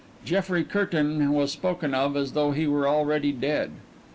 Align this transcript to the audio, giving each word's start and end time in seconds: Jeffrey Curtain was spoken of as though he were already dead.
Jeffrey 0.25 0.63
Curtain 0.63 1.31
was 1.31 1.51
spoken 1.51 1.93
of 1.93 2.17
as 2.17 2.31
though 2.31 2.53
he 2.53 2.65
were 2.65 2.87
already 2.87 3.31
dead. 3.31 3.69